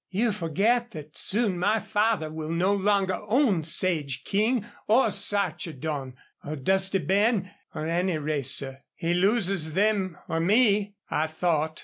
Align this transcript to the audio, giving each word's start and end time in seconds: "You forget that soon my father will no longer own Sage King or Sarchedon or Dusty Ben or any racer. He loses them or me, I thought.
"You 0.09 0.31
forget 0.31 0.89
that 0.93 1.15
soon 1.15 1.59
my 1.59 1.79
father 1.79 2.31
will 2.31 2.49
no 2.49 2.73
longer 2.73 3.19
own 3.27 3.63
Sage 3.65 4.23
King 4.23 4.65
or 4.87 5.11
Sarchedon 5.11 6.15
or 6.43 6.55
Dusty 6.55 6.97
Ben 6.97 7.51
or 7.75 7.85
any 7.85 8.17
racer. 8.17 8.81
He 8.95 9.13
loses 9.13 9.73
them 9.73 10.17
or 10.27 10.39
me, 10.39 10.95
I 11.11 11.27
thought. 11.27 11.79